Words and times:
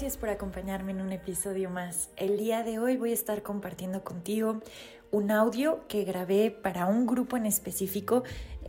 Gracias 0.00 0.16
por 0.16 0.30
acompañarme 0.30 0.92
en 0.92 1.02
un 1.02 1.12
episodio 1.12 1.68
más. 1.68 2.08
El 2.16 2.38
día 2.38 2.62
de 2.62 2.78
hoy 2.78 2.96
voy 2.96 3.10
a 3.10 3.12
estar 3.12 3.42
compartiendo 3.42 4.02
contigo 4.02 4.62
un 5.10 5.30
audio 5.30 5.86
que 5.88 6.04
grabé 6.04 6.50
para 6.50 6.86
un 6.86 7.06
grupo 7.06 7.36
en 7.36 7.44
específico 7.44 8.22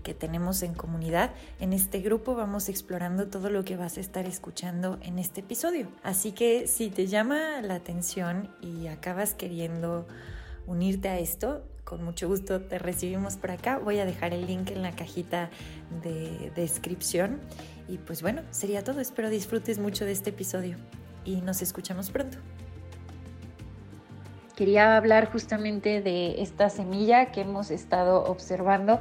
que 0.03 0.13
tenemos 0.13 0.61
en 0.61 0.73
comunidad. 0.73 1.31
En 1.61 1.71
este 1.71 2.01
grupo 2.01 2.35
vamos 2.35 2.67
explorando 2.67 3.29
todo 3.29 3.49
lo 3.49 3.63
que 3.63 3.77
vas 3.77 3.95
a 3.95 4.01
estar 4.01 4.25
escuchando 4.25 4.99
en 5.03 5.19
este 5.19 5.39
episodio. 5.39 5.87
Así 6.03 6.33
que 6.33 6.67
si 6.67 6.89
te 6.89 7.07
llama 7.07 7.61
la 7.61 7.75
atención 7.75 8.53
y 8.59 8.87
acabas 8.87 9.33
queriendo 9.33 10.09
unirte 10.67 11.07
a 11.07 11.17
esto, 11.17 11.63
con 11.85 12.03
mucho 12.03 12.27
gusto 12.27 12.59
te 12.59 12.77
recibimos 12.77 13.37
por 13.37 13.51
acá. 13.51 13.77
Voy 13.77 13.99
a 13.99 14.05
dejar 14.05 14.33
el 14.33 14.47
link 14.47 14.69
en 14.69 14.81
la 14.81 14.91
cajita 14.91 15.49
de 16.03 16.51
descripción. 16.57 17.39
Y 17.87 17.99
pues 17.99 18.21
bueno, 18.21 18.41
sería 18.51 18.83
todo. 18.83 18.99
Espero 18.99 19.29
disfrutes 19.29 19.79
mucho 19.79 20.03
de 20.03 20.11
este 20.11 20.31
episodio 20.31 20.75
y 21.25 21.41
nos 21.41 21.61
escuchamos 21.61 22.11
pronto. 22.11 22.37
Quería 24.55 24.95
hablar 24.97 25.31
justamente 25.31 26.01
de 26.01 26.41
esta 26.41 26.69
semilla 26.69 27.31
que 27.31 27.41
hemos 27.41 27.71
estado 27.71 28.23
observando 28.25 28.99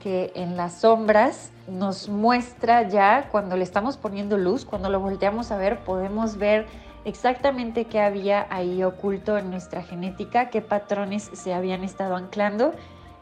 que 0.00 0.32
en 0.34 0.56
las 0.56 0.80
sombras 0.80 1.50
nos 1.66 2.08
muestra 2.08 2.88
ya 2.88 3.28
cuando 3.30 3.56
le 3.56 3.64
estamos 3.64 3.96
poniendo 3.96 4.36
luz, 4.38 4.64
cuando 4.64 4.90
lo 4.90 5.00
volteamos 5.00 5.50
a 5.50 5.56
ver, 5.56 5.78
podemos 5.80 6.36
ver 6.36 6.66
exactamente 7.04 7.86
qué 7.86 8.00
había 8.00 8.46
ahí 8.50 8.82
oculto 8.82 9.38
en 9.38 9.50
nuestra 9.50 9.82
genética, 9.82 10.50
qué 10.50 10.60
patrones 10.60 11.30
se 11.32 11.54
habían 11.54 11.84
estado 11.84 12.16
anclando 12.16 12.74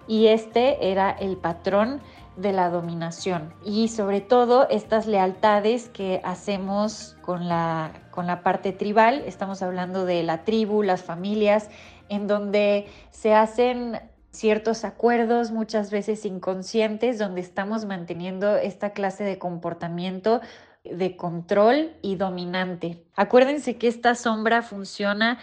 y 0.08 0.26
este 0.26 0.90
era 0.90 1.10
el 1.10 1.36
patrón 1.36 2.00
de 2.36 2.52
la 2.52 2.68
dominación 2.70 3.54
y 3.64 3.88
sobre 3.88 4.20
todo 4.20 4.68
estas 4.68 5.06
lealtades 5.06 5.88
que 5.88 6.20
hacemos 6.24 7.16
con 7.22 7.48
la, 7.48 7.92
con 8.10 8.26
la 8.26 8.42
parte 8.42 8.72
tribal, 8.72 9.22
estamos 9.26 9.62
hablando 9.62 10.04
de 10.04 10.22
la 10.22 10.44
tribu, 10.44 10.82
las 10.82 11.02
familias, 11.02 11.70
en 12.08 12.26
donde 12.26 12.86
se 13.10 13.34
hacen 13.34 13.98
ciertos 14.30 14.84
acuerdos, 14.84 15.50
muchas 15.50 15.90
veces 15.90 16.26
inconscientes, 16.26 17.18
donde 17.18 17.40
estamos 17.40 17.86
manteniendo 17.86 18.56
esta 18.56 18.90
clase 18.90 19.24
de 19.24 19.38
comportamiento 19.38 20.42
de 20.84 21.16
control 21.16 21.92
y 22.02 22.16
dominante. 22.16 23.02
Acuérdense 23.16 23.76
que 23.76 23.88
esta 23.88 24.14
sombra 24.14 24.62
funciona 24.62 25.38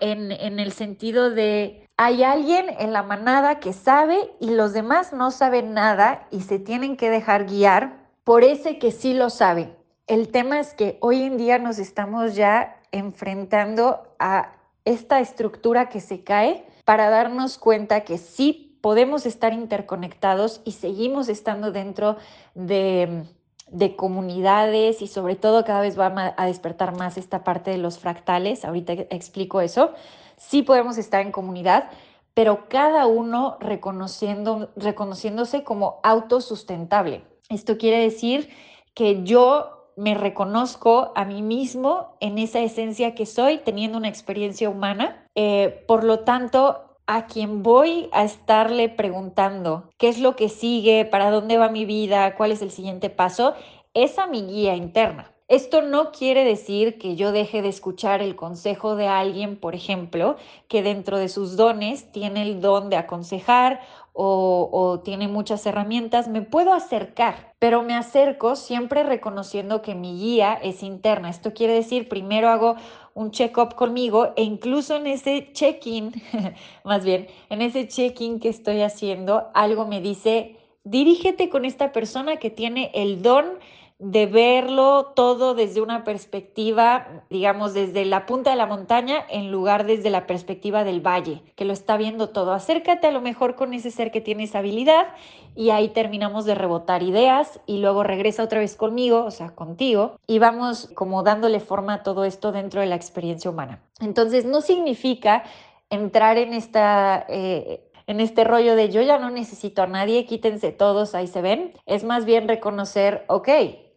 en, 0.00 0.30
en 0.30 0.60
el 0.60 0.72
sentido 0.72 1.30
de 1.30 1.83
hay 1.96 2.24
alguien 2.24 2.66
en 2.78 2.92
la 2.92 3.02
manada 3.02 3.60
que 3.60 3.72
sabe 3.72 4.32
y 4.40 4.50
los 4.50 4.72
demás 4.72 5.12
no 5.12 5.30
saben 5.30 5.74
nada 5.74 6.26
y 6.30 6.40
se 6.40 6.58
tienen 6.58 6.96
que 6.96 7.10
dejar 7.10 7.46
guiar 7.46 8.08
por 8.24 8.42
ese 8.42 8.78
que 8.78 8.90
sí 8.90 9.14
lo 9.14 9.30
sabe. 9.30 9.76
El 10.06 10.28
tema 10.28 10.58
es 10.58 10.74
que 10.74 10.98
hoy 11.00 11.22
en 11.22 11.36
día 11.36 11.58
nos 11.58 11.78
estamos 11.78 12.34
ya 12.34 12.80
enfrentando 12.90 14.02
a 14.18 14.52
esta 14.84 15.20
estructura 15.20 15.88
que 15.88 16.00
se 16.00 16.24
cae 16.24 16.66
para 16.84 17.10
darnos 17.10 17.58
cuenta 17.58 18.00
que 18.00 18.18
sí 18.18 18.78
podemos 18.82 19.24
estar 19.24 19.52
interconectados 19.52 20.60
y 20.64 20.72
seguimos 20.72 21.28
estando 21.28 21.70
dentro 21.70 22.16
de, 22.54 23.24
de 23.70 23.96
comunidades 23.96 25.00
y 25.00 25.06
sobre 25.06 25.36
todo 25.36 25.64
cada 25.64 25.80
vez 25.80 25.98
va 25.98 26.34
a 26.36 26.46
despertar 26.46 26.96
más 26.98 27.16
esta 27.16 27.44
parte 27.44 27.70
de 27.70 27.78
los 27.78 27.98
fractales. 27.98 28.64
Ahorita 28.64 28.92
explico 28.92 29.60
eso 29.60 29.94
sí 30.36 30.62
podemos 30.62 30.98
estar 30.98 31.20
en 31.20 31.32
comunidad, 31.32 31.90
pero 32.34 32.68
cada 32.68 33.06
uno 33.06 33.56
reconociendo, 33.60 34.70
reconociéndose 34.76 35.62
como 35.62 36.00
autosustentable. 36.02 37.24
Esto 37.48 37.78
quiere 37.78 37.98
decir 37.98 38.50
que 38.94 39.22
yo 39.22 39.92
me 39.96 40.14
reconozco 40.14 41.12
a 41.14 41.24
mí 41.24 41.42
mismo 41.42 42.16
en 42.20 42.38
esa 42.38 42.60
esencia 42.60 43.14
que 43.14 43.26
soy, 43.26 43.58
teniendo 43.58 43.98
una 43.98 44.08
experiencia 44.08 44.68
humana. 44.68 45.26
Eh, 45.34 45.84
por 45.86 46.04
lo 46.04 46.20
tanto, 46.20 46.96
a 47.06 47.26
quien 47.26 47.62
voy 47.62 48.08
a 48.12 48.24
estarle 48.24 48.88
preguntando 48.88 49.90
qué 49.98 50.08
es 50.08 50.18
lo 50.18 50.36
que 50.36 50.48
sigue, 50.48 51.04
para 51.04 51.30
dónde 51.30 51.58
va 51.58 51.68
mi 51.68 51.84
vida, 51.84 52.34
cuál 52.36 52.50
es 52.50 52.62
el 52.62 52.70
siguiente 52.70 53.10
paso, 53.10 53.54
es 53.92 54.18
a 54.18 54.26
mi 54.26 54.42
guía 54.42 54.74
interna. 54.74 55.33
Esto 55.46 55.82
no 55.82 56.10
quiere 56.10 56.42
decir 56.42 56.96
que 56.96 57.16
yo 57.16 57.30
deje 57.30 57.60
de 57.60 57.68
escuchar 57.68 58.22
el 58.22 58.34
consejo 58.34 58.96
de 58.96 59.08
alguien, 59.08 59.56
por 59.56 59.74
ejemplo, 59.74 60.36
que 60.68 60.82
dentro 60.82 61.18
de 61.18 61.28
sus 61.28 61.56
dones 61.56 62.10
tiene 62.12 62.42
el 62.42 62.62
don 62.62 62.88
de 62.88 62.96
aconsejar 62.96 63.80
o, 64.14 65.02
tiene 65.04 65.26
muchas 65.28 65.66
herramientas, 65.66 66.28
me 66.28 66.40
puedo 66.40 66.72
acercar, 66.72 67.52
pero 67.58 67.82
me 67.82 67.94
acerco 67.94 68.54
siempre 68.54 69.02
reconociendo 69.02 69.82
que 69.82 69.94
mi 69.94 70.16
guía 70.16 70.54
es 70.54 70.82
interna. 70.82 71.28
Esto 71.28 71.52
quiere 71.52 71.74
decir, 71.74 72.08
primero 72.08 72.48
hago 72.48 72.76
un 73.12 73.32
check-up 73.32 73.74
conmigo 73.74 74.32
e 74.36 74.44
incluso 74.44 74.96
en 74.96 75.08
ese 75.08 75.52
check-in, 75.52 76.12
más 76.84 77.04
bien, 77.04 77.26
en 77.50 77.60
ese 77.60 77.88
check-in 77.88 78.38
que 78.38 78.48
estoy 78.48 78.82
haciendo, 78.82 79.48
algo 79.52 79.84
me 79.84 80.00
dice, 80.00 80.56
dirígete 80.84 81.50
con 81.50 81.64
esta 81.64 81.92
persona 81.92 82.36
que 82.36 82.50
tiene 82.50 82.92
el 82.94 83.20
don 83.20 83.58
de 83.98 84.26
verlo 84.26 85.12
todo 85.14 85.54
desde 85.54 85.80
una 85.80 86.02
perspectiva, 86.02 87.22
digamos, 87.30 87.74
desde 87.74 88.04
la 88.04 88.26
punta 88.26 88.50
de 88.50 88.56
la 88.56 88.66
montaña 88.66 89.24
en 89.30 89.52
lugar 89.52 89.86
desde 89.86 90.10
la 90.10 90.26
perspectiva 90.26 90.82
del 90.82 91.00
valle, 91.00 91.42
que 91.54 91.64
lo 91.64 91.72
está 91.72 91.96
viendo 91.96 92.30
todo. 92.30 92.52
Acércate 92.52 93.06
a 93.06 93.12
lo 93.12 93.20
mejor 93.20 93.54
con 93.54 93.72
ese 93.72 93.92
ser 93.92 94.10
que 94.10 94.20
tiene 94.20 94.44
esa 94.44 94.58
habilidad 94.58 95.06
y 95.54 95.70
ahí 95.70 95.90
terminamos 95.90 96.44
de 96.44 96.56
rebotar 96.56 97.04
ideas 97.04 97.60
y 97.66 97.78
luego 97.78 98.02
regresa 98.02 98.42
otra 98.42 98.58
vez 98.58 98.74
conmigo, 98.74 99.24
o 99.24 99.30
sea, 99.30 99.54
contigo, 99.54 100.16
y 100.26 100.40
vamos 100.40 100.90
como 100.94 101.22
dándole 101.22 101.60
forma 101.60 101.94
a 101.94 102.02
todo 102.02 102.24
esto 102.24 102.50
dentro 102.50 102.80
de 102.80 102.88
la 102.88 102.96
experiencia 102.96 103.50
humana. 103.50 103.80
Entonces, 104.00 104.44
no 104.44 104.60
significa 104.60 105.44
entrar 105.88 106.36
en 106.36 106.52
esta... 106.52 107.24
Eh, 107.28 107.90
en 108.06 108.20
este 108.20 108.44
rollo 108.44 108.76
de 108.76 108.90
yo 108.90 109.02
ya 109.02 109.18
no 109.18 109.30
necesito 109.30 109.82
a 109.82 109.86
nadie, 109.86 110.26
quítense 110.26 110.72
todos, 110.72 111.14
ahí 111.14 111.26
se 111.26 111.42
ven. 111.42 111.72
Es 111.86 112.04
más 112.04 112.24
bien 112.24 112.48
reconocer, 112.48 113.24
ok, 113.28 113.48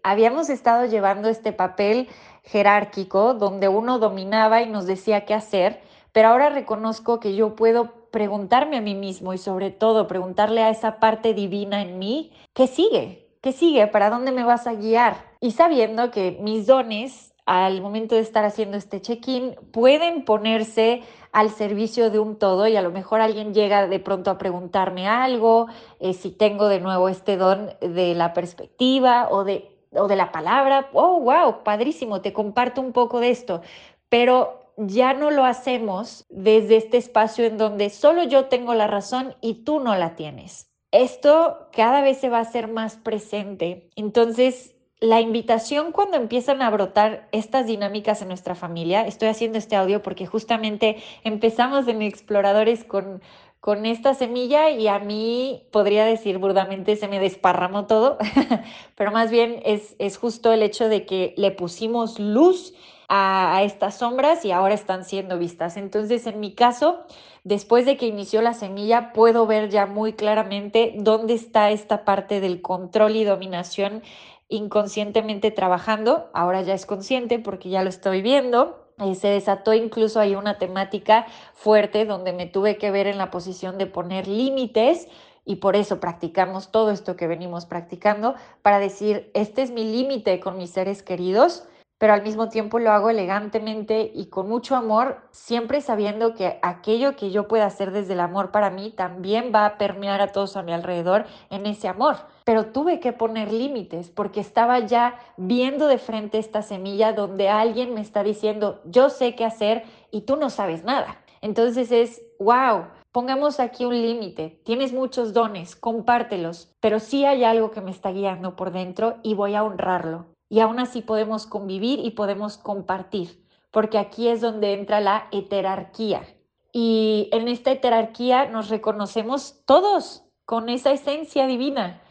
habíamos 0.03 0.49
estado 0.49 0.85
llevando 0.85 1.29
este 1.29 1.51
papel 1.51 2.07
jerárquico 2.43 3.33
donde 3.33 3.67
uno 3.67 3.99
dominaba 3.99 4.61
y 4.61 4.69
nos 4.69 4.85
decía 4.85 5.25
qué 5.25 5.33
hacer, 5.33 5.81
pero 6.13 6.29
ahora 6.29 6.49
reconozco 6.49 7.19
que 7.19 7.35
yo 7.35 7.55
puedo 7.55 8.09
preguntarme 8.11 8.77
a 8.77 8.81
mí 8.81 8.95
mismo 8.95 9.33
y 9.33 9.37
sobre 9.37 9.69
todo 9.69 10.07
preguntarle 10.07 10.63
a 10.63 10.69
esa 10.69 10.99
parte 10.99 11.33
divina 11.33 11.81
en 11.81 11.99
mí, 11.99 12.31
¿qué 12.53 12.67
sigue? 12.67 13.27
¿Qué 13.41 13.51
sigue? 13.51 13.87
¿Para 13.87 14.09
dónde 14.09 14.31
me 14.31 14.43
vas 14.43 14.65
a 14.65 14.73
guiar? 14.73 15.17
Y 15.41 15.51
sabiendo 15.51 16.09
que 16.09 16.37
mis 16.41 16.65
dones 16.65 17.33
al 17.47 17.81
momento 17.81 18.13
de 18.13 18.21
estar 18.21 18.45
haciendo 18.45 18.77
este 18.77 19.01
check-in 19.01 19.55
pueden 19.71 20.25
ponerse 20.25 21.01
al 21.31 21.49
servicio 21.49 22.11
de 22.11 22.19
un 22.19 22.37
todo 22.37 22.67
y 22.67 22.75
a 22.75 22.81
lo 22.81 22.91
mejor 22.91 23.21
alguien 23.21 23.53
llega 23.53 23.87
de 23.87 23.99
pronto 23.99 24.29
a 24.29 24.37
preguntarme 24.37 25.07
algo, 25.07 25.67
eh, 25.99 26.13
si 26.13 26.29
tengo 26.29 26.67
de 26.67 26.79
nuevo 26.79 27.09
este 27.09 27.37
don 27.37 27.71
de 27.79 28.13
la 28.15 28.33
perspectiva 28.33 29.29
o 29.31 29.43
de 29.43 29.73
o 29.91 30.07
de 30.07 30.15
la 30.17 30.31
palabra, 30.31 30.89
oh, 30.93 31.19
wow, 31.21 31.63
padrísimo, 31.63 32.21
te 32.21 32.33
comparto 32.33 32.81
un 32.81 32.91
poco 32.91 33.19
de 33.21 33.29
esto, 33.29 33.61
pero 34.09 34.73
ya 34.77 35.13
no 35.13 35.31
lo 35.31 35.43
hacemos 35.45 36.25
desde 36.29 36.77
este 36.77 36.97
espacio 36.97 37.45
en 37.45 37.57
donde 37.57 37.89
solo 37.89 38.23
yo 38.23 38.45
tengo 38.45 38.73
la 38.73 38.87
razón 38.87 39.35
y 39.41 39.63
tú 39.63 39.79
no 39.79 39.95
la 39.95 40.15
tienes. 40.15 40.69
Esto 40.91 41.69
cada 41.71 42.01
vez 42.01 42.19
se 42.19 42.29
va 42.29 42.37
a 42.37 42.41
hacer 42.41 42.67
más 42.67 42.95
presente. 42.97 43.89
Entonces, 43.95 44.76
la 44.99 45.21
invitación 45.21 45.91
cuando 45.91 46.17
empiezan 46.17 46.61
a 46.61 46.69
brotar 46.69 47.27
estas 47.31 47.67
dinámicas 47.67 48.21
en 48.21 48.29
nuestra 48.29 48.55
familia, 48.55 49.05
estoy 49.05 49.29
haciendo 49.29 49.57
este 49.57 49.75
audio 49.75 50.01
porque 50.01 50.25
justamente 50.25 50.97
empezamos 51.23 51.87
en 51.87 52.01
Exploradores 52.01 52.83
con 52.83 53.21
con 53.59 53.85
esta 53.85 54.13
semilla 54.13 54.69
y 54.69 54.87
a 54.87 54.99
mí 54.99 55.67
podría 55.71 56.05
decir 56.05 56.37
burdamente 56.37 56.95
se 56.95 57.07
me 57.07 57.19
desparramó 57.19 57.85
todo, 57.85 58.17
pero 58.95 59.11
más 59.11 59.29
bien 59.29 59.61
es, 59.65 59.95
es 59.99 60.17
justo 60.17 60.53
el 60.53 60.63
hecho 60.63 60.87
de 60.87 61.05
que 61.05 61.33
le 61.37 61.51
pusimos 61.51 62.19
luz 62.19 62.73
a, 63.09 63.61
estas 63.63 63.97
sombras 63.97 64.45
y 64.45 64.51
ahora 64.51 64.73
están 64.73 65.05
siendo 65.05 65.37
vistas. 65.37 65.77
Entonces, 65.77 66.27
en 66.27 66.39
mi 66.39 66.53
caso, 66.53 66.99
después 67.43 67.85
de 67.85 67.97
que 67.97 68.07
inició 68.07 68.41
la 68.41 68.53
semilla, 68.53 69.13
puedo 69.13 69.47
ver 69.47 69.69
ya 69.69 69.85
muy 69.85 70.13
claramente 70.13 70.93
dónde 70.97 71.33
está 71.33 71.71
esta 71.71 72.05
parte 72.05 72.39
del 72.41 72.61
control 72.61 73.15
y 73.15 73.23
dominación 73.23 74.01
inconscientemente 74.49 75.51
trabajando. 75.51 76.29
Ahora 76.33 76.61
ya 76.61 76.73
es 76.73 76.85
consciente 76.85 77.39
porque 77.39 77.69
ya 77.69 77.83
lo 77.83 77.89
estoy 77.89 78.21
viendo. 78.21 78.87
Eh, 78.99 79.15
se 79.15 79.27
desató 79.27 79.73
incluso 79.73 80.19
ahí 80.19 80.35
una 80.35 80.57
temática 80.57 81.27
fuerte 81.53 82.05
donde 82.05 82.33
me 82.33 82.47
tuve 82.47 82.77
que 82.77 82.91
ver 82.91 83.07
en 83.07 83.17
la 83.17 83.29
posición 83.29 83.77
de 83.77 83.85
poner 83.85 84.27
límites 84.27 85.07
y 85.45 85.57
por 85.57 85.75
eso 85.75 85.99
practicamos 85.99 86.71
todo 86.71 86.91
esto 86.91 87.15
que 87.15 87.27
venimos 87.27 87.65
practicando 87.65 88.35
para 88.61 88.79
decir, 88.79 89.31
este 89.33 89.61
es 89.61 89.71
mi 89.71 89.83
límite 89.83 90.39
con 90.39 90.57
mis 90.57 90.71
seres 90.71 91.03
queridos 91.03 91.63
pero 91.97 92.13
al 92.13 92.21
mismo 92.21 92.49
tiempo 92.49 92.77
lo 92.79 92.91
hago 92.91 93.09
elegantemente 93.09 94.11
y 94.13 94.27
con 94.27 94.47
mucho 94.47 94.75
amor, 94.75 95.21
siempre 95.31 95.81
sabiendo 95.81 96.35
que 96.35 96.59
aquello 96.61 97.15
que 97.15 97.31
yo 97.31 97.47
pueda 97.47 97.65
hacer 97.65 97.91
desde 97.91 98.13
el 98.13 98.19
amor 98.19 98.51
para 98.51 98.69
mí 98.69 98.91
también 98.91 99.51
va 99.53 99.65
a 99.65 99.77
permear 99.77 100.21
a 100.21 100.31
todos 100.31 100.57
a 100.57 100.63
mi 100.63 100.73
alrededor 100.73 101.25
en 101.49 101.65
ese 101.65 101.87
amor. 101.87 102.17
Pero 102.45 102.67
tuve 102.67 102.99
que 102.99 103.13
poner 103.13 103.51
límites 103.51 104.09
porque 104.09 104.39
estaba 104.39 104.79
ya 104.79 105.19
viendo 105.37 105.87
de 105.87 105.97
frente 105.97 106.37
esta 106.37 106.61
semilla 106.61 107.13
donde 107.13 107.49
alguien 107.49 107.93
me 107.93 108.01
está 108.01 108.23
diciendo, 108.23 108.81
yo 108.85 109.09
sé 109.09 109.35
qué 109.35 109.45
hacer 109.45 109.83
y 110.11 110.21
tú 110.21 110.35
no 110.35 110.49
sabes 110.49 110.83
nada. 110.83 111.17
Entonces 111.41 111.91
es, 111.91 112.21
wow, 112.39 112.85
pongamos 113.11 113.59
aquí 113.59 113.85
un 113.85 113.99
límite. 113.99 114.61
Tienes 114.63 114.93
muchos 114.93 115.33
dones, 115.33 115.75
compártelos, 115.75 116.71
pero 116.79 116.99
sí 116.99 117.25
hay 117.25 117.43
algo 117.43 117.71
que 117.71 117.81
me 117.81 117.91
está 117.91 118.11
guiando 118.11 118.55
por 118.55 118.71
dentro 118.71 119.17
y 119.23 119.33
voy 119.33 119.55
a 119.55 119.63
honrarlo 119.63 120.36
y 120.49 120.59
aún 120.59 120.79
así 120.79 121.01
podemos 121.01 121.45
convivir 121.45 121.99
y 121.99 122.11
podemos 122.11 122.57
compartir, 122.57 123.45
porque 123.71 123.97
aquí 123.97 124.27
es 124.27 124.41
donde 124.41 124.73
entra 124.73 125.01
la 125.01 125.27
heterarquía. 125.31 126.23
Y 126.71 127.29
en 127.31 127.47
esta 127.47 127.71
heterarquía 127.71 128.47
nos 128.49 128.69
reconocemos 128.69 129.63
todos 129.65 130.23
con 130.45 130.69
esa 130.69 130.91
esencia 130.91 131.47
divina 131.47 132.01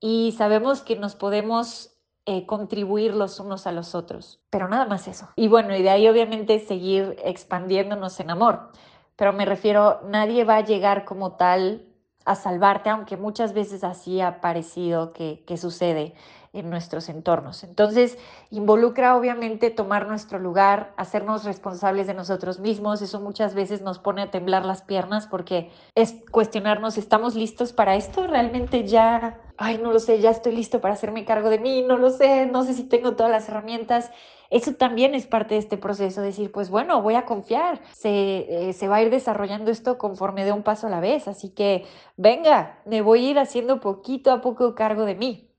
y 0.00 0.34
sabemos 0.36 0.82
que 0.82 0.96
nos 0.96 1.14
podemos 1.14 1.92
eh, 2.24 2.46
contribuir 2.46 3.14
los 3.14 3.40
unos 3.40 3.66
a 3.66 3.72
los 3.72 3.94
otros, 3.94 4.40
pero 4.48 4.68
nada 4.68 4.86
más 4.86 5.08
eso. 5.08 5.28
Y 5.36 5.48
bueno, 5.48 5.74
y 5.76 5.82
de 5.82 5.90
ahí 5.90 6.08
obviamente 6.08 6.58
seguir 6.60 7.16
expandiéndonos 7.24 8.18
en 8.20 8.30
amor, 8.30 8.70
pero 9.16 9.32
me 9.32 9.44
refiero, 9.44 10.00
nadie 10.04 10.44
va 10.44 10.56
a 10.56 10.64
llegar 10.64 11.04
como 11.04 11.32
tal 11.32 11.86
a 12.24 12.36
salvarte, 12.36 12.90
aunque 12.90 13.16
muchas 13.16 13.52
veces 13.52 13.82
así 13.82 14.20
ha 14.20 14.40
parecido 14.40 15.12
que, 15.12 15.44
que 15.46 15.56
sucede 15.56 16.14
en 16.52 16.68
nuestros 16.68 17.08
entornos. 17.08 17.64
Entonces, 17.64 18.18
involucra 18.50 19.16
obviamente 19.16 19.70
tomar 19.70 20.06
nuestro 20.06 20.38
lugar, 20.38 20.92
hacernos 20.96 21.44
responsables 21.44 22.06
de 22.06 22.14
nosotros 22.14 22.60
mismos. 22.60 23.00
Eso 23.00 23.20
muchas 23.20 23.54
veces 23.54 23.80
nos 23.80 23.98
pone 23.98 24.22
a 24.22 24.30
temblar 24.30 24.64
las 24.64 24.82
piernas 24.82 25.26
porque 25.26 25.70
es 25.94 26.14
cuestionarnos, 26.30 26.98
¿estamos 26.98 27.34
listos 27.34 27.72
para 27.72 27.96
esto? 27.96 28.26
¿Realmente 28.26 28.86
ya, 28.86 29.40
ay, 29.56 29.78
no 29.78 29.92
lo 29.92 29.98
sé, 29.98 30.20
ya 30.20 30.30
estoy 30.30 30.54
listo 30.54 30.80
para 30.80 30.94
hacerme 30.94 31.24
cargo 31.24 31.48
de 31.48 31.58
mí? 31.58 31.82
No 31.82 31.96
lo 31.96 32.10
sé, 32.10 32.46
no 32.46 32.64
sé 32.64 32.74
si 32.74 32.84
tengo 32.84 33.16
todas 33.16 33.32
las 33.32 33.48
herramientas. 33.48 34.10
Eso 34.50 34.74
también 34.74 35.14
es 35.14 35.26
parte 35.26 35.54
de 35.54 35.60
este 35.60 35.78
proceso, 35.78 36.20
decir, 36.20 36.52
pues 36.52 36.68
bueno, 36.68 37.00
voy 37.00 37.14
a 37.14 37.24
confiar, 37.24 37.80
se, 37.94 38.68
eh, 38.68 38.72
se 38.74 38.86
va 38.86 38.96
a 38.96 39.02
ir 39.02 39.08
desarrollando 39.08 39.70
esto 39.70 39.96
conforme 39.96 40.44
de 40.44 40.52
un 40.52 40.62
paso 40.62 40.88
a 40.88 40.90
la 40.90 41.00
vez, 41.00 41.26
así 41.26 41.54
que 41.54 41.86
venga, 42.18 42.78
me 42.84 43.00
voy 43.00 43.24
a 43.24 43.30
ir 43.30 43.38
haciendo 43.38 43.80
poquito 43.80 44.30
a 44.30 44.42
poco 44.42 44.74
cargo 44.74 45.06
de 45.06 45.14
mí 45.14 45.51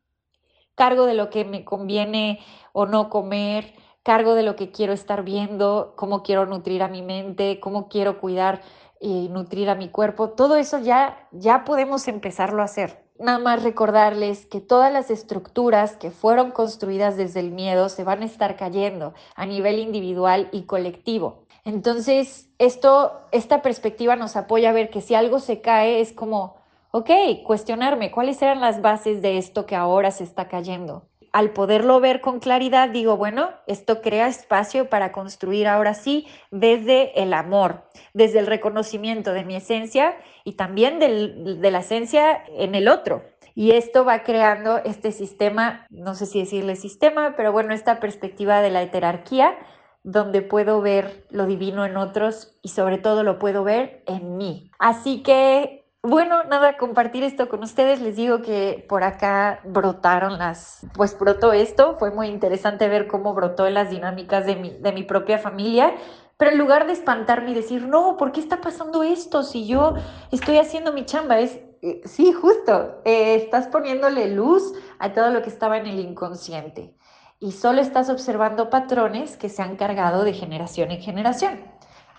cargo 0.75 1.05
de 1.05 1.13
lo 1.13 1.29
que 1.29 1.45
me 1.45 1.63
conviene 1.63 2.39
o 2.71 2.85
no 2.85 3.09
comer, 3.09 3.73
cargo 4.03 4.35
de 4.35 4.43
lo 4.43 4.55
que 4.55 4.71
quiero 4.71 4.93
estar 4.93 5.23
viendo, 5.23 5.93
cómo 5.95 6.23
quiero 6.23 6.45
nutrir 6.45 6.83
a 6.83 6.87
mi 6.87 7.01
mente, 7.01 7.59
cómo 7.59 7.87
quiero 7.87 8.19
cuidar 8.19 8.61
y 8.99 9.29
nutrir 9.29 9.69
a 9.69 9.75
mi 9.75 9.89
cuerpo. 9.89 10.29
Todo 10.29 10.55
eso 10.55 10.79
ya, 10.79 11.27
ya 11.31 11.63
podemos 11.65 12.07
empezarlo 12.07 12.61
a 12.61 12.65
hacer. 12.65 13.03
Nada 13.19 13.37
más 13.37 13.63
recordarles 13.63 14.45
que 14.45 14.59
todas 14.59 14.91
las 14.91 15.11
estructuras 15.11 15.95
que 15.95 16.09
fueron 16.09 16.51
construidas 16.51 17.15
desde 17.15 17.39
el 17.39 17.51
miedo 17.51 17.87
se 17.89 18.03
van 18.03 18.21
a 18.21 18.25
estar 18.25 18.55
cayendo 18.55 19.13
a 19.35 19.45
nivel 19.45 19.79
individual 19.79 20.49
y 20.51 20.63
colectivo. 20.63 21.45
Entonces, 21.63 22.49
esto, 22.57 23.21
esta 23.31 23.61
perspectiva 23.61 24.15
nos 24.15 24.35
apoya 24.35 24.71
a 24.71 24.73
ver 24.73 24.89
que 24.89 25.01
si 25.01 25.15
algo 25.15 25.39
se 25.39 25.61
cae 25.61 26.01
es 26.01 26.11
como, 26.11 26.57
ok, 26.95 27.09
cuestionarme 27.43 28.11
cuáles 28.11 28.39
eran 28.43 28.61
las 28.61 28.79
bases 28.83 29.23
de 29.23 29.39
esto 29.39 29.65
que 29.65 29.75
ahora 29.75 30.11
se 30.11 30.23
está 30.23 30.47
cayendo. 30.47 31.09
Al 31.31 31.49
poderlo 31.49 31.99
ver 31.99 32.21
con 32.21 32.39
claridad, 32.39 32.89
digo, 32.89 33.17
bueno, 33.17 33.49
esto 33.65 34.03
crea 34.03 34.27
espacio 34.27 34.89
para 34.89 35.11
construir 35.11 35.67
ahora 35.67 35.95
sí 35.95 36.27
desde 36.51 37.19
el 37.19 37.33
amor, 37.33 37.89
desde 38.13 38.37
el 38.37 38.45
reconocimiento 38.45 39.33
de 39.33 39.43
mi 39.43 39.55
esencia 39.55 40.15
y 40.43 40.53
también 40.53 40.99
de 40.99 41.71
la 41.71 41.79
esencia 41.79 42.43
en 42.49 42.75
el 42.75 42.87
otro. 42.87 43.23
Y 43.55 43.71
esto 43.71 44.05
va 44.05 44.21
creando 44.21 44.77
este 44.77 45.11
sistema, 45.11 45.87
no 45.89 46.13
sé 46.13 46.27
si 46.27 46.41
decirle 46.41 46.75
sistema, 46.75 47.33
pero 47.35 47.51
bueno, 47.51 47.73
esta 47.73 47.99
perspectiva 47.99 48.61
de 48.61 48.69
la 48.69 48.83
heterarquía, 48.83 49.57
donde 50.03 50.43
puedo 50.43 50.79
ver 50.81 51.25
lo 51.31 51.47
divino 51.47 51.85
en 51.85 51.97
otros 51.97 52.55
y 52.61 52.69
sobre 52.69 52.99
todo 52.99 53.23
lo 53.23 53.39
puedo 53.39 53.63
ver 53.63 54.03
en 54.05 54.37
mí. 54.37 54.69
Así 54.77 55.23
que 55.23 55.82
bueno, 56.05 56.43
nada, 56.43 56.75
compartir 56.75 57.23
esto 57.23 57.47
con 57.47 57.63
ustedes. 57.63 58.01
Les 58.01 58.17
digo 58.17 58.41
que 58.41 58.85
por 58.89 59.05
acá 59.05 59.61
brotaron 59.63 60.37
las, 60.37 60.85
pues 60.95 61.17
brotó 61.17 61.53
esto. 61.53 61.95
Fue 61.97 62.11
muy 62.11 62.27
interesante 62.27 62.89
ver 62.89 63.07
cómo 63.07 63.33
brotó 63.33 63.69
las 63.69 63.89
dinámicas 63.89 64.45
de 64.45 64.57
mi, 64.57 64.71
de 64.71 64.91
mi 64.91 65.03
propia 65.03 65.37
familia. 65.37 65.95
Pero 66.35 66.51
en 66.51 66.57
lugar 66.57 66.87
de 66.87 66.93
espantarme 66.93 67.51
y 67.51 67.53
decir, 67.53 67.83
no, 67.87 68.17
¿por 68.17 68.33
qué 68.33 68.41
está 68.41 68.59
pasando 68.59 69.01
esto? 69.01 69.43
Si 69.43 69.65
yo 69.65 69.93
estoy 70.29 70.57
haciendo 70.57 70.91
mi 70.91 71.05
chamba, 71.05 71.39
es, 71.39 71.61
eh, 71.81 72.01
sí, 72.03 72.33
justo, 72.33 73.01
eh, 73.05 73.35
estás 73.35 73.67
poniéndole 73.67 74.27
luz 74.27 74.73
a 74.99 75.13
todo 75.13 75.29
lo 75.29 75.41
que 75.41 75.49
estaba 75.49 75.77
en 75.77 75.85
el 75.85 75.99
inconsciente. 75.99 76.97
Y 77.39 77.53
solo 77.53 77.79
estás 77.79 78.09
observando 78.09 78.69
patrones 78.69 79.37
que 79.37 79.47
se 79.47 79.61
han 79.61 79.77
cargado 79.77 80.25
de 80.25 80.33
generación 80.33 80.91
en 80.91 81.01
generación. 81.01 81.61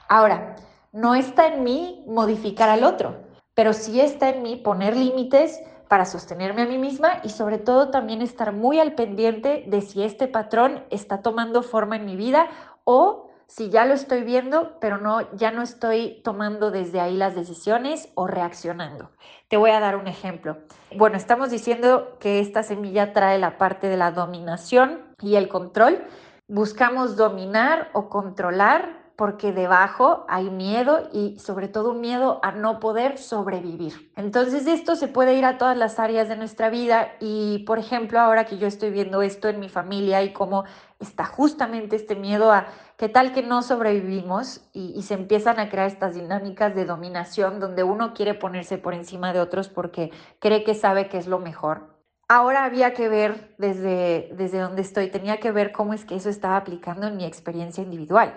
Ahora, 0.08 0.56
no 0.92 1.14
está 1.14 1.48
en 1.48 1.64
mí 1.64 2.02
modificar 2.06 2.70
al 2.70 2.84
otro 2.84 3.33
pero 3.54 3.72
sí 3.72 4.00
está 4.00 4.28
en 4.30 4.42
mí 4.42 4.56
poner 4.56 4.96
límites 4.96 5.60
para 5.88 6.04
sostenerme 6.04 6.62
a 6.62 6.66
mí 6.66 6.78
misma 6.78 7.20
y 7.22 7.28
sobre 7.28 7.58
todo 7.58 7.90
también 7.90 8.22
estar 8.22 8.52
muy 8.52 8.80
al 8.80 8.94
pendiente 8.94 9.64
de 9.66 9.80
si 9.80 10.02
este 10.02 10.26
patrón 10.26 10.84
está 10.90 11.22
tomando 11.22 11.62
forma 11.62 11.96
en 11.96 12.04
mi 12.04 12.16
vida 12.16 12.48
o 12.84 13.30
si 13.46 13.70
ya 13.70 13.84
lo 13.84 13.94
estoy 13.94 14.22
viendo, 14.24 14.78
pero 14.80 14.98
no 14.98 15.30
ya 15.36 15.50
no 15.50 15.62
estoy 15.62 16.20
tomando 16.24 16.70
desde 16.70 17.00
ahí 17.00 17.16
las 17.16 17.34
decisiones 17.34 18.08
o 18.14 18.26
reaccionando. 18.26 19.10
Te 19.48 19.56
voy 19.56 19.70
a 19.70 19.80
dar 19.80 19.96
un 19.96 20.08
ejemplo. 20.08 20.58
Bueno, 20.96 21.16
estamos 21.16 21.50
diciendo 21.50 22.16
que 22.18 22.40
esta 22.40 22.62
semilla 22.62 23.12
trae 23.12 23.38
la 23.38 23.58
parte 23.58 23.88
de 23.88 23.96
la 23.96 24.10
dominación 24.10 25.02
y 25.20 25.36
el 25.36 25.48
control. 25.48 26.04
Buscamos 26.48 27.16
dominar 27.16 27.90
o 27.92 28.08
controlar 28.08 29.03
porque 29.16 29.52
debajo 29.52 30.24
hay 30.28 30.50
miedo 30.50 31.08
y 31.12 31.38
sobre 31.38 31.68
todo 31.68 31.92
un 31.92 32.00
miedo 32.00 32.40
a 32.42 32.50
no 32.50 32.80
poder 32.80 33.18
sobrevivir. 33.18 34.12
Entonces 34.16 34.66
esto 34.66 34.96
se 34.96 35.06
puede 35.06 35.34
ir 35.34 35.44
a 35.44 35.56
todas 35.56 35.76
las 35.76 35.98
áreas 36.00 36.28
de 36.28 36.36
nuestra 36.36 36.68
vida 36.68 37.12
y 37.20 37.60
por 37.60 37.78
ejemplo 37.78 38.18
ahora 38.18 38.44
que 38.44 38.58
yo 38.58 38.66
estoy 38.66 38.90
viendo 38.90 39.22
esto 39.22 39.48
en 39.48 39.60
mi 39.60 39.68
familia 39.68 40.22
y 40.22 40.32
cómo 40.32 40.64
está 40.98 41.24
justamente 41.24 41.96
este 41.96 42.16
miedo 42.16 42.50
a 42.50 42.66
qué 42.96 43.08
tal 43.08 43.32
que 43.32 43.42
no 43.42 43.62
sobrevivimos 43.62 44.68
y, 44.72 45.02
se 45.02 45.14
empiezan 45.14 45.60
a 45.60 45.68
crear 45.68 45.86
estas 45.86 46.14
dinámicas 46.14 46.74
de 46.74 46.84
dominación 46.84 47.60
donde 47.60 47.82
uno 47.82 48.14
quiere 48.14 48.34
ponerse 48.34 48.78
por 48.78 48.94
encima 48.94 49.32
de 49.32 49.40
otros 49.40 49.68
porque 49.68 50.10
cree 50.38 50.64
que 50.64 50.74
sabe 50.74 51.08
que 51.08 51.18
es 51.18 51.26
lo 51.26 51.38
mejor. 51.38 51.94
Ahora 52.26 52.64
había 52.64 52.94
que 52.94 53.08
ver 53.08 53.54
desde, 53.58 54.30
desde 54.34 54.58
donde 54.58 54.80
estoy, 54.80 55.10
tenía 55.10 55.38
que 55.38 55.52
ver 55.52 55.72
cómo 55.72 55.92
es 55.92 56.04
que 56.04 56.16
eso 56.16 56.30
estaba 56.30 56.56
aplicando 56.56 57.06
en 57.06 57.16
mi 57.16 57.26
experiencia 57.26 57.82
individual. 57.82 58.34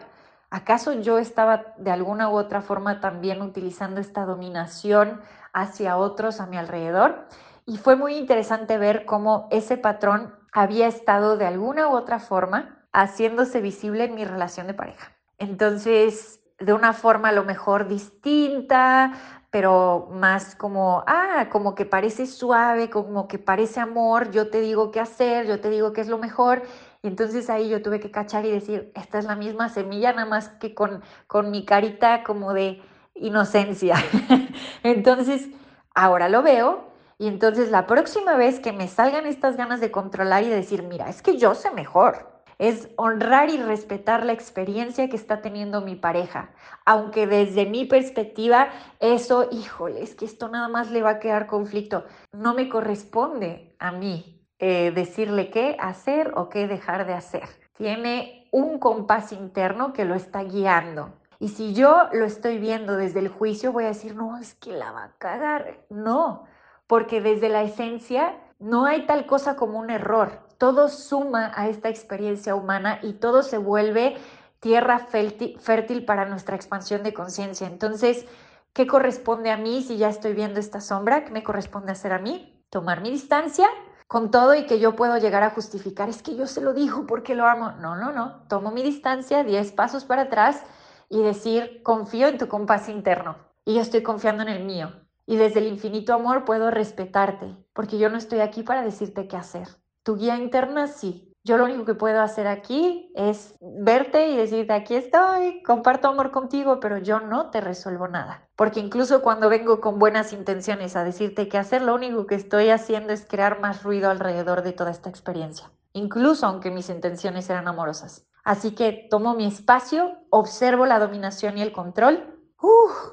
¿Acaso 0.50 0.94
yo 0.94 1.18
estaba 1.18 1.74
de 1.78 1.92
alguna 1.92 2.30
u 2.30 2.38
otra 2.38 2.62
forma 2.62 3.02
también 3.02 3.42
utilizando 3.42 4.00
esta 4.00 4.26
dominación 4.26 5.22
hacia 5.52 5.98
otros 5.98 6.40
a 6.40 6.46
mi 6.48 6.58
alrededor? 6.58 7.28
Y 7.66 7.78
fue 7.78 7.98
muy 7.98 8.16
interesante 8.16 8.78
ver 8.78 9.06
cómo 9.06 9.50
ese 9.52 9.76
patrón 9.76 10.34
había 10.54 10.88
estado 10.88 11.36
de 11.36 11.46
alguna 11.46 11.90
u 11.90 11.92
otra 11.92 12.20
forma 12.20 12.86
haciéndose 12.94 13.60
visible 13.60 14.06
en 14.06 14.16
mi 14.16 14.24
relación 14.24 14.68
de 14.68 14.74
pareja. 14.74 15.12
Entonces, 15.38 16.40
de 16.60 16.74
una 16.74 16.94
forma 16.94 17.30
a 17.30 17.34
lo 17.34 17.44
mejor 17.44 17.88
distinta, 17.88 19.14
pero 19.52 20.08
más 20.12 20.56
como, 20.56 21.04
ah, 21.08 21.48
como 21.52 21.76
que 21.76 21.86
parece 21.86 22.26
suave, 22.26 22.90
como 22.90 23.28
que 23.28 23.38
parece 23.38 23.80
amor, 23.80 24.32
yo 24.32 24.50
te 24.50 24.62
digo 24.62 24.92
qué 24.92 25.00
hacer, 25.00 25.46
yo 25.46 25.60
te 25.62 25.70
digo 25.70 25.94
qué 25.94 26.02
es 26.02 26.08
lo 26.08 26.18
mejor, 26.18 26.64
entonces 27.08 27.50
ahí 27.50 27.70
yo 27.70 27.82
tuve 27.82 28.00
que 28.00 28.12
cachar 28.12 28.46
y 28.46 28.52
decir, 28.52 28.92
esta 28.96 29.20
es 29.20 29.26
la 29.26 29.36
misma 29.36 29.70
semilla, 29.70 30.14
nada 30.14 30.28
más 30.28 30.50
que 30.50 30.74
con, 30.74 31.02
con 31.28 31.52
mi 31.52 31.66
carita 31.66 32.24
como 32.24 32.54
de 32.54 32.82
inocencia. 33.16 33.96
entonces, 34.84 35.50
ahora 35.94 36.30
lo 36.30 36.44
veo 36.44 36.92
y 37.18 37.28
entonces 37.28 37.72
la 37.72 37.88
próxima 37.88 38.36
vez 38.36 38.60
que 38.60 38.74
me 38.74 38.88
salgan 38.88 39.26
estas 39.26 39.58
ganas 39.58 39.82
de 39.82 39.92
controlar 39.92 40.44
y 40.44 40.50
decir, 40.50 40.84
mira, 40.84 41.10
es 41.10 41.22
que 41.22 41.38
yo 41.38 41.56
sé 41.56 41.72
mejor, 41.72 42.38
es 42.60 42.90
honrar 42.96 43.50
y 43.50 43.58
respetar 43.58 44.26
la 44.26 44.34
experiencia 44.34 45.10
que 45.10 45.16
está 45.16 45.42
teniendo 45.42 45.82
mi 45.82 45.96
pareja. 45.96 46.52
Aunque 46.86 47.28
desde 47.28 47.66
mi 47.66 47.86
perspectiva, 47.86 48.70
eso, 49.00 49.48
híjole, 49.52 50.04
es 50.04 50.16
que 50.16 50.26
esto 50.26 50.48
nada 50.48 50.68
más 50.68 50.92
le 50.92 51.02
va 51.02 51.12
a 51.12 51.20
quedar 51.20 51.48
conflicto. 51.48 52.06
No 52.32 52.54
me 52.54 52.70
corresponde 52.70 53.76
a 53.80 53.92
mí 53.92 54.37
eh, 54.60 54.92
decirle 54.92 55.50
qué 55.50 55.78
hacer 55.80 56.34
o 56.36 56.50
qué 56.50 56.68
dejar 56.68 57.06
de 57.06 57.14
hacer. 57.14 57.48
Tiene 57.78 58.48
un 58.52 58.80
compás 58.80 59.32
interno 59.32 59.94
que 59.94 60.06
lo 60.06 60.16
está 60.16 60.44
guiando. 60.44 61.14
Y 61.40 61.50
si 61.50 61.74
yo 61.74 62.10
lo 62.14 62.26
estoy 62.26 62.58
viendo 62.58 62.98
desde 62.98 63.20
el 63.20 63.28
juicio, 63.28 63.72
voy 63.72 63.84
a 63.84 63.90
decir, 63.90 64.16
no, 64.16 64.38
es 64.38 64.56
que 64.56 64.72
la 64.72 64.92
va 64.92 65.04
a 65.04 65.12
cagar. 65.20 65.86
No, 65.90 66.46
porque 66.88 67.22
desde 67.22 67.50
la 67.50 67.64
esencia 67.64 68.36
no 68.60 68.86
hay 68.86 69.06
tal 69.06 69.28
cosa 69.28 69.56
como 69.56 69.78
un 69.78 69.92
error 69.92 70.48
todo 70.58 70.90
suma 70.90 71.52
a 71.56 71.68
esta 71.68 71.90
experiencia 71.90 72.56
humana 72.56 73.00
y 73.04 73.14
todo 73.14 73.44
se 73.44 73.58
vuelve 73.58 74.18
tierra 74.60 75.00
fértil 75.00 76.06
para 76.06 76.26
nuestra 76.26 76.56
expansión 76.56 77.04
de 77.04 77.14
conciencia. 77.14 77.68
Entonces, 77.68 78.26
¿qué 78.74 78.88
corresponde 78.88 79.52
a 79.52 79.58
mí 79.58 79.84
si 79.84 79.98
ya 79.98 80.10
estoy 80.10 80.34
viendo 80.34 80.60
esta 80.60 80.82
sombra? 80.82 81.26
¿Qué 81.26 81.32
me 81.32 81.44
corresponde 81.44 81.92
hacer 81.92 82.12
a 82.12 82.20
mí? 82.20 82.66
Tomar 82.70 83.02
mi 83.02 83.12
distancia 83.12 83.68
con 84.08 84.32
todo 84.32 84.56
y 84.56 84.66
que 84.66 84.80
yo 84.80 84.96
puedo 84.96 85.18
llegar 85.18 85.44
a 85.44 85.50
justificar, 85.50 86.10
es 86.10 86.24
que 86.24 86.36
yo 86.36 86.48
se 86.48 86.62
lo 86.62 86.74
dijo 86.74 87.06
porque 87.06 87.36
lo 87.36 87.46
amo. 87.46 87.72
No, 87.74 87.96
no, 87.96 88.12
no. 88.12 88.44
Tomo 88.48 88.72
mi 88.72 88.82
distancia, 88.82 89.44
10 89.44 89.74
pasos 89.74 90.06
para 90.06 90.24
atrás 90.24 90.64
y 91.10 91.22
decir, 91.22 91.82
confío 91.84 92.28
en 92.28 92.38
tu 92.38 92.48
compás 92.48 92.90
interno 92.90 93.38
y 93.66 93.76
yo 93.76 93.82
estoy 93.82 94.02
confiando 94.02 94.44
en 94.44 94.50
el 94.50 94.64
mío. 94.64 94.94
Y 95.26 95.36
desde 95.36 95.60
el 95.60 95.68
infinito 95.68 96.14
amor 96.14 96.46
puedo 96.46 96.72
respetarte, 96.72 97.58
porque 97.74 97.98
yo 97.98 98.10
no 98.10 98.18
estoy 98.18 98.40
aquí 98.40 98.64
para 98.64 98.82
decirte 98.82 99.28
qué 99.28 99.36
hacer. 99.36 99.68
Tu 100.04 100.16
guía 100.16 100.38
interna 100.38 100.88
sí. 100.88 101.27
Yo 101.48 101.58
lo 101.58 101.64
único 101.64 101.86
que 101.86 101.96
puedo 101.96 102.20
hacer 102.20 102.46
aquí 102.46 103.10
es 103.16 103.56
verte 103.62 104.28
y 104.28 104.36
decirte, 104.36 104.74
aquí 104.74 104.96
estoy, 104.96 105.64
comparto 105.64 106.10
amor 106.10 106.32
contigo, 106.32 106.82
pero 106.82 106.98
yo 106.98 107.22
no 107.22 107.52
te 107.52 107.62
resuelvo 107.62 108.10
nada. 108.10 108.50
Porque 108.58 108.82
incluso 108.82 109.22
cuando 109.22 109.48
vengo 109.48 109.80
con 109.80 109.98
buenas 109.98 110.34
intenciones 110.34 110.98
a 110.98 111.06
decirte 111.06 111.48
qué 111.48 111.58
hacer, 111.58 111.84
lo 111.84 111.96
único 111.96 112.28
que 112.28 112.36
estoy 112.36 112.70
haciendo 112.70 113.14
es 113.14 113.26
crear 113.26 113.62
más 113.62 113.84
ruido 113.84 114.10
alrededor 114.10 114.62
de 114.62 114.74
toda 114.74 114.92
esta 114.92 115.10
experiencia. 115.10 115.72
Incluso 115.94 116.46
aunque 116.46 116.70
mis 116.70 116.90
intenciones 116.90 117.50
eran 117.50 117.70
amorosas. 117.70 118.28
Así 118.44 118.72
que 118.72 119.08
tomo 119.10 119.34
mi 119.34 119.46
espacio, 119.46 120.18
observo 120.30 120.86
la 120.86 121.00
dominación 121.00 121.58
y 121.58 121.62
el 121.62 121.72
control, 121.72 122.26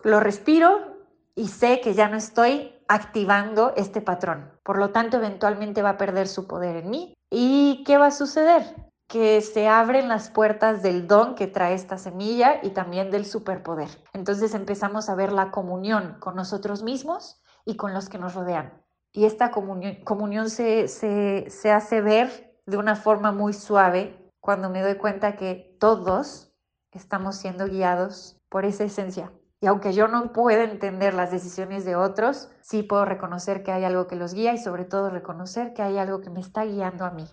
lo 0.03 0.19
respiro 0.19 0.97
y 1.37 1.47
sé 1.47 1.81
que 1.81 1.95
ya 1.95 2.09
no 2.09 2.17
estoy 2.17 2.74
activando 2.89 3.73
este 3.77 4.01
patrón. 4.01 4.53
Por 4.63 4.79
lo 4.79 4.91
tanto, 4.91 5.17
eventualmente 5.17 5.83
va 5.83 5.91
a 5.91 5.97
perder 5.99 6.29
su 6.29 6.47
poder 6.47 6.77
en 6.77 6.91
mí. 6.91 7.15
¿Y 7.31 7.85
qué 7.85 7.99
va 7.99 8.07
a 8.07 8.11
suceder? 8.11 8.63
Que 9.09 9.41
se 9.41 9.69
abren 9.69 10.09
las 10.09 10.31
puertas 10.31 10.83
del 10.83 11.07
don 11.07 11.35
que 11.35 11.47
trae 11.47 11.75
esta 11.75 11.99
semilla 11.99 12.61
y 12.63 12.71
también 12.71 13.11
del 13.11 13.27
superpoder. 13.27 13.89
Entonces 14.13 14.55
empezamos 14.55 15.09
a 15.09 15.15
ver 15.15 15.33
la 15.33 15.51
comunión 15.51 16.17
con 16.21 16.37
nosotros 16.37 16.83
mismos 16.83 17.43
y 17.65 17.77
con 17.77 17.93
los 17.95 18.09
que 18.09 18.19
nos 18.19 18.35
rodean. 18.35 18.73
Y 19.13 19.27
esta 19.27 19.51
comunión, 19.53 20.51
se, 20.51 20.89
se, 20.89 21.47
se 21.49 21.71
hace 21.71 22.01
ver 22.01 22.59
de 22.67 22.77
una 22.77 22.97
forma 22.97 23.31
muy 23.31 23.53
suave 23.53 24.33
cuando 24.41 24.71
me 24.71 24.83
doy 24.83 24.97
cuenta 24.97 25.37
que 25.37 25.77
todos 25.79 26.53
estamos 26.91 27.37
siendo 27.37 27.67
guiados 27.67 28.37
por 28.49 28.65
esa 28.65 28.85
esencia, 28.85 29.33
y 29.65 29.67
aunque 29.67 29.95
yo 29.95 30.09
no 30.09 30.31
pueda 30.31 30.63
entender 30.63 31.15
las 31.15 31.31
decisiones 31.31 31.87
de 31.87 31.97
otros, 31.97 32.51
sí 32.61 32.83
puedo 32.83 33.07
reconocer 33.07 33.63
que 33.63 33.73
hay 33.73 33.83
algo 33.85 34.07
que 34.07 34.15
los 34.15 34.35
guía 34.35 34.53
y 34.53 34.59
sobre 34.59 34.85
todo 34.85 35.09
reconocer 35.09 35.73
que 35.73 35.81
hay 35.81 35.97
algo 35.97 36.21
que 36.21 36.29
me 36.29 36.41
está 36.41 36.67
guiando 36.67 37.07
a 37.07 37.11
mí. 37.11 37.25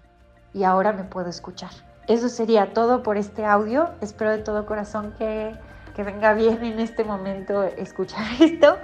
Y 0.54 0.64
ahora 0.64 0.94
me 0.94 1.04
puedo 1.04 1.28
escuchar. 1.28 1.72
Eso 2.08 2.30
sería 2.30 2.72
todo 2.72 3.04
por 3.04 3.18
este 3.18 3.44
audio. 3.44 3.90
Espero 4.00 4.32
de 4.32 4.38
todo 4.38 4.66
corazón 4.66 5.14
que, 5.18 5.60
que 5.94 6.04
venga 6.04 6.34
bien 6.34 6.64
en 6.64 6.80
este 6.80 7.04
momento 7.04 7.64
escuchar 7.64 8.26
esto. 8.40 8.78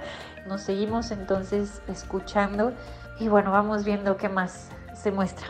Nos 0.46 0.60
seguimos 0.60 1.10
entonces 1.10 1.80
escuchando 1.88 2.74
y 3.18 3.28
bueno, 3.28 3.50
vamos 3.50 3.82
viendo 3.82 4.18
qué 4.18 4.28
más 4.28 4.68
se 4.92 5.10
muestra. 5.10 5.46